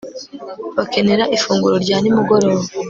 [0.77, 2.63] bakenera ifunguro rya nimugoroba